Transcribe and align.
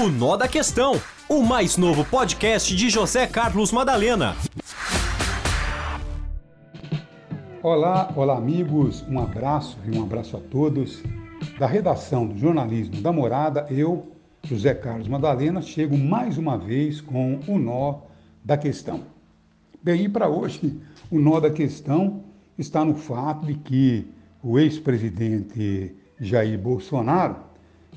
O 0.00 0.08
Nó 0.08 0.34
da 0.34 0.48
Questão, 0.48 0.98
o 1.28 1.42
mais 1.42 1.76
novo 1.76 2.06
podcast 2.06 2.74
de 2.74 2.88
José 2.88 3.26
Carlos 3.26 3.70
Madalena. 3.70 4.34
Olá, 7.62 8.10
olá 8.16 8.38
amigos, 8.38 9.04
um 9.10 9.20
abraço 9.20 9.76
e 9.84 9.94
um 9.94 10.02
abraço 10.02 10.38
a 10.38 10.40
todos. 10.40 11.02
Da 11.58 11.66
redação 11.66 12.26
do 12.26 12.38
jornalismo 12.38 13.02
da 13.02 13.12
Morada, 13.12 13.66
eu, 13.68 14.10
José 14.42 14.72
Carlos 14.72 15.06
Madalena, 15.06 15.60
chego 15.60 15.98
mais 15.98 16.38
uma 16.38 16.56
vez 16.56 17.02
com 17.02 17.38
o 17.46 17.58
Nó 17.58 17.98
da 18.42 18.56
Questão. 18.56 19.02
Bem, 19.82 20.04
e 20.04 20.08
para 20.08 20.30
hoje, 20.30 20.80
o 21.10 21.18
nó 21.18 21.40
da 21.40 21.50
questão 21.50 22.24
está 22.56 22.86
no 22.86 22.94
fato 22.94 23.44
de 23.44 23.54
que 23.54 24.06
o 24.42 24.58
ex-presidente 24.58 25.94
Jair 26.18 26.58
Bolsonaro, 26.58 27.49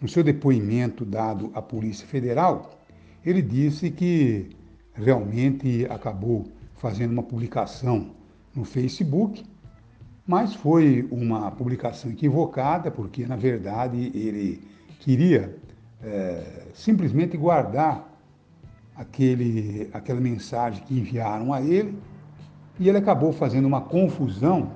no 0.00 0.08
seu 0.08 0.22
depoimento 0.22 1.04
dado 1.04 1.50
à 1.54 1.62
Polícia 1.62 2.06
Federal, 2.06 2.78
ele 3.24 3.42
disse 3.42 3.90
que 3.90 4.50
realmente 4.94 5.86
acabou 5.90 6.46
fazendo 6.76 7.12
uma 7.12 7.22
publicação 7.22 8.10
no 8.54 8.64
Facebook, 8.64 9.44
mas 10.26 10.54
foi 10.54 11.06
uma 11.10 11.50
publicação 11.50 12.10
equivocada, 12.10 12.90
porque 12.90 13.26
na 13.26 13.36
verdade 13.36 14.10
ele 14.14 14.62
queria 15.00 15.56
é, 16.02 16.66
simplesmente 16.74 17.36
guardar 17.36 18.12
aquele, 18.94 19.88
aquela 19.92 20.20
mensagem 20.20 20.82
que 20.84 20.98
enviaram 20.98 21.52
a 21.52 21.60
ele 21.60 21.96
e 22.78 22.88
ele 22.88 22.98
acabou 22.98 23.32
fazendo 23.32 23.66
uma 23.66 23.80
confusão 23.80 24.72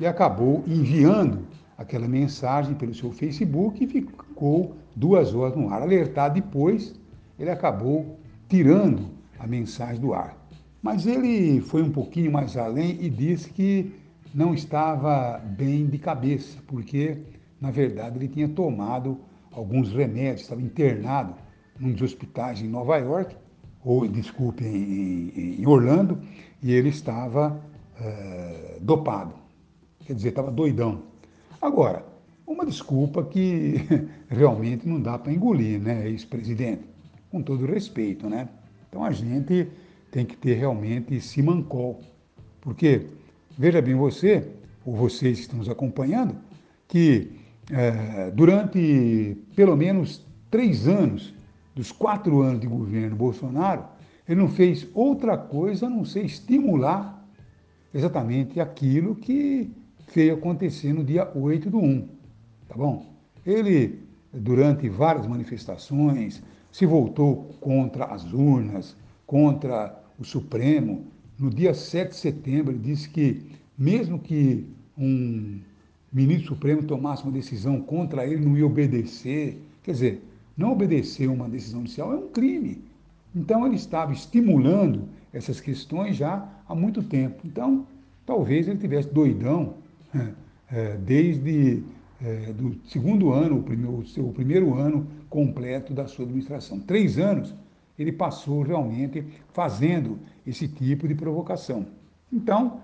e 0.00 0.06
acabou 0.06 0.62
enviando 0.66 1.44
aquela 1.78 2.08
mensagem 2.08 2.74
pelo 2.74 2.92
seu 2.92 3.12
Facebook 3.12 3.84
e 3.84 3.86
ficou 3.86 4.76
duas 4.96 5.32
horas 5.32 5.56
no 5.56 5.72
ar. 5.72 5.80
Alertado 5.80 6.34
depois, 6.34 6.98
ele 7.38 7.50
acabou 7.50 8.18
tirando 8.48 9.06
a 9.38 9.46
mensagem 9.46 10.00
do 10.00 10.12
ar. 10.12 10.36
Mas 10.82 11.06
ele 11.06 11.60
foi 11.60 11.82
um 11.82 11.90
pouquinho 11.90 12.32
mais 12.32 12.56
além 12.56 13.00
e 13.00 13.08
disse 13.08 13.50
que 13.50 13.92
não 14.34 14.52
estava 14.52 15.38
bem 15.38 15.86
de 15.86 15.98
cabeça, 15.98 16.58
porque, 16.66 17.18
na 17.60 17.70
verdade, 17.70 18.18
ele 18.18 18.28
tinha 18.28 18.48
tomado 18.48 19.18
alguns 19.52 19.92
remédios, 19.92 20.42
estava 20.42 20.60
internado 20.60 21.34
num 21.78 21.92
dos 21.92 22.02
hospitais 22.02 22.60
em 22.60 22.68
Nova 22.68 22.96
York, 22.98 23.36
ou, 23.84 24.06
desculpe, 24.06 24.64
em, 24.64 25.60
em 25.60 25.66
Orlando, 25.66 26.20
e 26.62 26.72
ele 26.72 26.88
estava 26.88 27.60
é, 28.00 28.78
dopado. 28.80 29.34
Quer 30.00 30.14
dizer, 30.14 30.30
estava 30.30 30.50
doidão. 30.50 31.02
Agora, 31.60 32.04
uma 32.46 32.64
desculpa 32.64 33.24
que 33.24 33.74
realmente 34.28 34.88
não 34.88 35.00
dá 35.00 35.18
para 35.18 35.32
engolir, 35.32 35.80
né, 35.80 36.08
ex-presidente? 36.08 36.82
Com 37.30 37.42
todo 37.42 37.66
respeito, 37.66 38.28
né? 38.28 38.48
Então 38.88 39.04
a 39.04 39.10
gente 39.10 39.68
tem 40.10 40.24
que 40.24 40.36
ter 40.36 40.54
realmente 40.54 41.20
simancol. 41.20 42.00
Porque, 42.60 43.06
veja 43.56 43.82
bem 43.82 43.94
você, 43.94 44.46
ou 44.84 44.96
vocês 44.96 45.36
que 45.36 45.42
estão 45.42 45.58
nos 45.58 45.68
acompanhando, 45.68 46.34
que 46.86 47.32
é, 47.70 48.30
durante 48.30 49.36
pelo 49.54 49.76
menos 49.76 50.24
três 50.50 50.88
anos, 50.88 51.34
dos 51.74 51.92
quatro 51.92 52.40
anos 52.40 52.60
de 52.60 52.66
governo 52.66 53.14
Bolsonaro, 53.14 53.84
ele 54.28 54.40
não 54.40 54.48
fez 54.48 54.86
outra 54.94 55.36
coisa 55.36 55.86
a 55.86 55.90
não 55.90 56.04
ser 56.04 56.24
estimular 56.24 57.24
exatamente 57.94 58.58
aquilo 58.58 59.14
que 59.14 59.70
veio 60.14 60.34
acontecer 60.34 60.92
no 60.92 61.04
dia 61.04 61.30
8 61.34 61.70
do 61.70 61.78
1. 61.78 62.08
Tá 62.68 62.76
bom? 62.76 63.06
Ele, 63.44 64.00
durante 64.32 64.88
várias 64.88 65.26
manifestações, 65.26 66.42
se 66.70 66.86
voltou 66.86 67.54
contra 67.60 68.06
as 68.06 68.32
urnas, 68.32 68.96
contra 69.26 69.98
o 70.18 70.24
Supremo. 70.24 71.06
No 71.38 71.50
dia 71.50 71.72
7 71.72 72.10
de 72.10 72.16
setembro, 72.16 72.72
ele 72.72 72.80
disse 72.80 73.08
que, 73.08 73.42
mesmo 73.76 74.18
que 74.18 74.66
um 74.96 75.60
ministro 76.12 76.48
supremo 76.48 76.82
tomasse 76.82 77.22
uma 77.22 77.32
decisão 77.32 77.80
contra 77.80 78.26
ele, 78.26 78.44
não 78.44 78.56
ia 78.56 78.66
obedecer. 78.66 79.62
Quer 79.82 79.92
dizer, 79.92 80.22
não 80.56 80.72
obedecer 80.72 81.28
uma 81.28 81.48
decisão 81.48 81.80
judicial 81.80 82.12
é 82.12 82.16
um 82.16 82.28
crime. 82.28 82.82
Então, 83.34 83.66
ele 83.66 83.76
estava 83.76 84.12
estimulando 84.12 85.08
essas 85.32 85.60
questões 85.60 86.16
já 86.16 86.48
há 86.68 86.74
muito 86.74 87.02
tempo. 87.02 87.42
Então, 87.44 87.86
talvez 88.26 88.66
ele 88.66 88.78
tivesse 88.78 89.08
doidão 89.12 89.74
é, 90.70 90.96
desde 90.96 91.82
é, 92.20 92.52
do 92.52 92.74
segundo 92.86 93.32
ano, 93.32 93.58
o, 93.58 93.62
primeiro, 93.62 93.98
o 93.98 94.06
seu 94.06 94.24
primeiro 94.28 94.74
ano 94.74 95.06
completo 95.28 95.94
da 95.94 96.06
sua 96.06 96.24
administração. 96.24 96.80
Três 96.80 97.18
anos 97.18 97.54
ele 97.98 98.12
passou 98.12 98.62
realmente 98.62 99.24
fazendo 99.52 100.18
esse 100.46 100.68
tipo 100.68 101.08
de 101.08 101.14
provocação. 101.14 101.86
Então, 102.32 102.80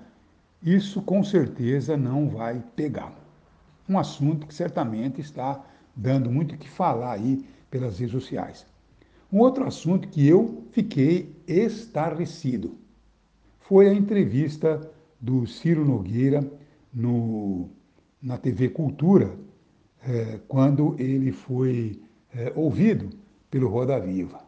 isso 0.62 1.02
com 1.02 1.22
certeza 1.22 1.96
não 1.96 2.28
vai 2.28 2.62
pegar. 2.74 3.14
Um 3.88 3.98
assunto 3.98 4.46
que 4.46 4.54
certamente 4.54 5.20
está 5.20 5.62
dando 5.94 6.30
muito 6.30 6.54
o 6.54 6.58
que 6.58 6.68
falar 6.68 7.12
aí 7.12 7.44
pelas 7.70 7.98
redes 7.98 8.12
sociais. 8.12 8.66
Um 9.32 9.38
outro 9.38 9.66
assunto 9.66 10.08
que 10.08 10.26
eu 10.26 10.64
fiquei 10.72 11.34
estarrecido 11.46 12.78
foi 13.60 13.88
a 13.88 13.94
entrevista 13.94 14.90
do 15.20 15.46
Ciro 15.46 15.84
Nogueira 15.84 16.48
no, 16.94 17.68
na 18.22 18.38
TV 18.38 18.68
Cultura, 18.68 19.36
é, 20.06 20.38
quando 20.46 20.94
ele 20.98 21.32
foi 21.32 22.00
é, 22.34 22.52
ouvido 22.54 23.10
pelo 23.50 23.68
Roda 23.68 23.98
Viva. 23.98 24.40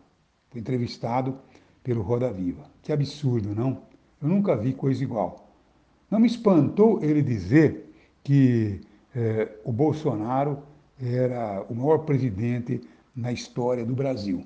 Foi 0.51 0.61
entrevistado 0.61 1.39
pelo 1.83 2.03
Roda 2.03 2.33
Viva. 2.33 2.65
Que 2.83 2.93
absurdo, 2.93 3.55
não? 3.55 3.83
Eu 4.21 4.29
nunca 4.29 4.57
vi 4.57 4.73
coisa 4.73 5.03
igual. 5.03 5.49
Não 6.11 6.21
me 6.21 6.27
espantou 6.27 7.03
ele 7.03 7.23
dizer 7.23 7.93
que 8.23 8.81
é, 9.15 9.49
o 9.65 9.73
Bolsonaro 9.73 10.63
era 11.01 11.65
o 11.69 11.75
maior 11.75 11.99
presidente 11.99 12.81
na 13.15 13.33
história 13.33 13.85
do 13.85 13.95
Brasil. 13.95 14.45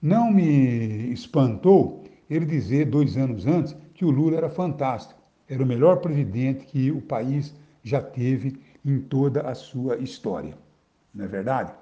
Não 0.00 0.30
me 0.30 1.12
espantou 1.12 2.04
ele 2.28 2.44
dizer, 2.44 2.86
dois 2.86 3.16
anos 3.16 3.46
antes, 3.46 3.76
que 3.94 4.04
o 4.04 4.10
Lula 4.10 4.36
era 4.36 4.50
fantástico, 4.50 5.21
era 5.52 5.62
o 5.62 5.66
melhor 5.66 5.98
presidente 5.98 6.64
que 6.64 6.90
o 6.90 7.02
país 7.02 7.54
já 7.84 8.00
teve 8.00 8.58
em 8.82 8.98
toda 8.98 9.42
a 9.42 9.54
sua 9.54 9.98
história. 9.98 10.56
Não 11.14 11.26
é 11.26 11.28
verdade? 11.28 11.74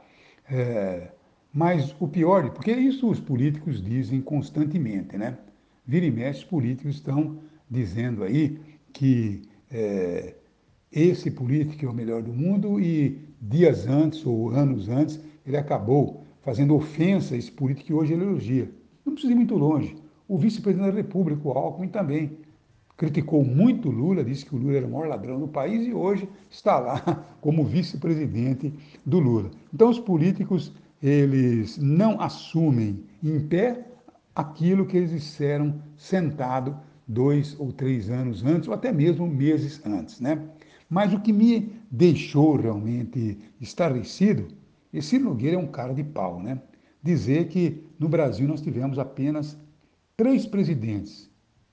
É, 0.50 1.12
mas 1.53 1.94
o 2.00 2.09
pior, 2.09 2.50
porque 2.50 2.72
isso 2.72 3.09
os 3.09 3.20
políticos 3.20 3.80
dizem 3.80 4.20
constantemente, 4.20 5.16
né? 5.16 5.38
Vira 5.86 6.04
e 6.04 6.10
mexe, 6.10 6.41
os 6.41 6.47
políticos 6.47 6.97
estão 6.97 7.38
dizendo 7.70 8.25
aí 8.25 8.59
que 8.92 9.42
é, 9.70 10.34
esse 10.91 11.30
político 11.30 11.84
é 11.84 11.88
o 11.88 11.94
melhor 11.94 12.22
do 12.22 12.32
mundo 12.32 12.80
e 12.80 13.20
dias 13.41 13.86
antes 13.86 14.26
ou 14.26 14.50
anos 14.50 14.88
antes 14.88 15.20
ele 15.47 15.56
acabou 15.56 16.25
fazendo 16.41 16.75
ofensa 16.75 17.36
a 17.36 17.38
esse 17.38 17.53
político 17.53 17.86
que 17.86 17.94
hoje 17.94 18.14
ele 18.14 18.25
elogia. 18.25 18.69
Não 19.06 19.12
precisa 19.12 19.32
ir 19.32 19.36
muito 19.36 19.54
longe. 19.54 19.94
O 20.26 20.36
vice-presidente 20.36 20.91
da 20.91 20.97
República, 20.97 21.47
o 21.47 21.53
Alckmin, 21.53 21.88
também 21.88 22.36
criticou 23.00 23.42
muito 23.42 23.88
Lula, 23.88 24.22
disse 24.22 24.44
que 24.44 24.54
o 24.54 24.58
Lula 24.58 24.76
era 24.76 24.86
o 24.86 24.90
maior 24.90 25.08
ladrão 25.08 25.40
do 25.40 25.48
país 25.48 25.86
e 25.86 25.94
hoje 25.94 26.28
está 26.50 26.78
lá 26.78 27.24
como 27.40 27.64
vice-presidente 27.64 28.74
do 29.06 29.18
Lula. 29.18 29.50
Então 29.72 29.88
os 29.88 29.98
políticos, 29.98 30.70
eles 31.02 31.78
não 31.78 32.20
assumem 32.20 33.02
em 33.24 33.40
pé 33.40 33.86
aquilo 34.34 34.84
que 34.84 34.98
eles 34.98 35.12
disseram 35.12 35.82
sentado 35.96 36.76
dois 37.08 37.58
ou 37.58 37.72
três 37.72 38.10
anos 38.10 38.44
antes, 38.44 38.68
ou 38.68 38.74
até 38.74 38.92
mesmo 38.92 39.26
meses 39.26 39.80
antes, 39.86 40.20
né? 40.20 40.38
Mas 40.86 41.14
o 41.14 41.20
que 41.20 41.32
me 41.32 41.72
deixou 41.90 42.56
realmente 42.56 43.38
estarrecido 43.58 44.48
esse 44.92 45.18
Nogueira 45.18 45.56
é 45.56 45.58
um 45.58 45.68
cara 45.68 45.94
de 45.94 46.04
pau, 46.04 46.38
né? 46.42 46.60
Dizer 47.03 47.48
que 47.48 47.82
no 47.98 48.10
Brasil 48.10 48.46
nós 48.46 48.60
tivemos 48.60 48.98
apenas 48.98 49.56
três 50.18 50.44
presidentes. 50.44 51.29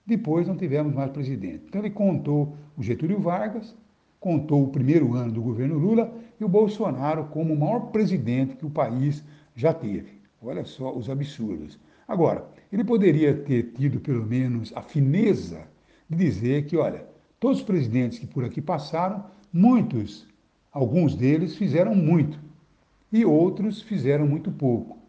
Depois 0.07 0.47
não 0.47 0.55
tivemos 0.55 0.93
mais 0.93 1.11
presidente. 1.11 1.65
Então 1.67 1.81
ele 1.81 1.89
contou 1.89 2.55
o 2.77 2.81
Getúlio 2.81 3.19
Vargas, 3.19 3.75
contou 4.21 4.63
o 4.63 4.69
primeiro 4.69 5.13
ano 5.13 5.33
do 5.33 5.41
governo 5.41 5.77
Lula 5.77 6.15
e 6.39 6.45
o 6.45 6.49
Bolsonaro 6.49 7.25
como 7.25 7.53
o 7.53 7.59
maior 7.59 7.91
presidente 7.91 8.55
que 8.55 8.65
o 8.65 8.69
país 8.69 9.21
já 9.53 9.73
teve. 9.73 10.21
Olha 10.41 10.63
só 10.63 10.95
os 10.95 11.09
absurdos. 11.09 11.77
Agora, 12.07 12.47
ele 12.71 12.85
poderia 12.85 13.33
ter 13.33 13.73
tido 13.73 13.99
pelo 13.99 14.25
menos 14.25 14.71
a 14.73 14.81
fineza 14.81 15.67
de 16.09 16.15
dizer 16.15 16.65
que, 16.65 16.77
olha, 16.77 17.05
todos 17.37 17.59
os 17.59 17.65
presidentes 17.65 18.17
que 18.17 18.27
por 18.27 18.45
aqui 18.45 18.61
passaram, 18.61 19.25
muitos, 19.51 20.25
alguns 20.71 21.15
deles 21.15 21.57
fizeram 21.57 21.93
muito 21.93 22.39
e 23.11 23.25
outros 23.25 23.81
fizeram 23.81 24.25
muito 24.25 24.51
pouco, 24.51 24.99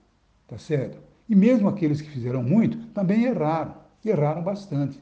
tá 0.49 0.59
certo? 0.59 0.99
E 1.29 1.37
mesmo 1.37 1.69
aqueles 1.69 2.01
que 2.01 2.11
fizeram 2.11 2.43
muito 2.43 2.79
também 2.89 3.25
erraram, 3.25 3.75
erraram 4.05 4.43
bastante. 4.43 5.01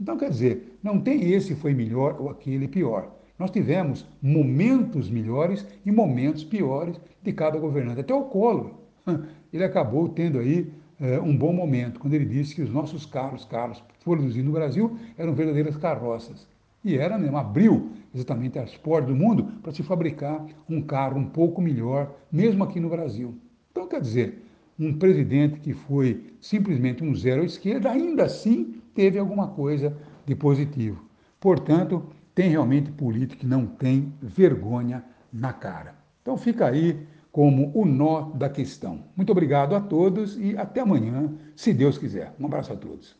Então, 0.00 0.16
quer 0.16 0.30
dizer, 0.30 0.78
não 0.82 1.00
tem 1.00 1.32
esse 1.32 1.54
foi 1.54 1.74
melhor 1.74 2.20
ou 2.20 2.30
aquele 2.30 2.66
pior. 2.66 3.12
Nós 3.38 3.50
tivemos 3.50 4.06
momentos 4.20 5.10
melhores 5.10 5.66
e 5.84 5.92
momentos 5.92 6.44
piores 6.44 7.00
de 7.22 7.32
cada 7.32 7.58
governante. 7.58 8.00
Até 8.00 8.14
o 8.14 8.24
Collor, 8.24 8.72
ele 9.52 9.64
acabou 9.64 10.08
tendo 10.08 10.38
aí 10.38 10.72
é, 11.00 11.20
um 11.20 11.36
bom 11.36 11.52
momento, 11.52 11.98
quando 11.98 12.14
ele 12.14 12.24
disse 12.24 12.54
que 12.54 12.62
os 12.62 12.70
nossos 12.70 13.04
carros, 13.04 13.44
carros 13.44 13.82
produzidos 14.04 14.44
no 14.44 14.52
Brasil, 14.52 14.96
eram 15.18 15.34
verdadeiras 15.34 15.76
carroças. 15.76 16.46
E 16.84 16.96
era 16.96 17.18
mesmo, 17.18 17.36
abriu 17.36 17.90
exatamente 18.14 18.58
as 18.58 18.76
portas 18.76 19.08
do 19.08 19.16
mundo 19.16 19.44
para 19.62 19.72
se 19.72 19.82
fabricar 19.82 20.44
um 20.68 20.80
carro 20.82 21.18
um 21.18 21.24
pouco 21.24 21.60
melhor, 21.60 22.12
mesmo 22.30 22.64
aqui 22.64 22.80
no 22.80 22.88
Brasil. 22.88 23.34
Então, 23.70 23.86
quer 23.88 24.00
dizer, 24.00 24.42
um 24.78 24.92
presidente 24.92 25.60
que 25.60 25.72
foi 25.72 26.32
simplesmente 26.40 27.04
um 27.04 27.14
zero 27.14 27.42
à 27.42 27.44
esquerda, 27.44 27.90
ainda 27.90 28.24
assim 28.24 28.80
teve 28.94 29.18
alguma 29.18 29.48
coisa 29.48 29.96
de 30.26 30.34
positivo. 30.34 31.04
Portanto, 31.40 32.04
tem 32.34 32.50
realmente 32.50 32.90
político 32.90 33.40
que 33.40 33.46
não 33.46 33.66
tem 33.66 34.12
vergonha 34.20 35.04
na 35.32 35.52
cara. 35.52 35.94
Então 36.22 36.36
fica 36.36 36.66
aí 36.66 37.06
como 37.30 37.72
o 37.74 37.84
nó 37.84 38.30
da 38.34 38.48
questão. 38.48 39.04
Muito 39.16 39.32
obrigado 39.32 39.74
a 39.74 39.80
todos 39.80 40.36
e 40.38 40.56
até 40.56 40.80
amanhã, 40.80 41.32
se 41.56 41.72
Deus 41.72 41.96
quiser. 41.96 42.34
Um 42.38 42.46
abraço 42.46 42.72
a 42.72 42.76
todos. 42.76 43.16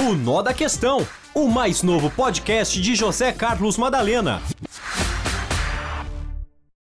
O 0.00 0.14
Nó 0.14 0.40
da 0.40 0.54
Questão, 0.54 1.06
o 1.34 1.46
mais 1.46 1.82
novo 1.82 2.10
podcast 2.10 2.80
de 2.80 2.94
José 2.94 3.32
Carlos 3.32 3.76
Madalena. 3.76 4.40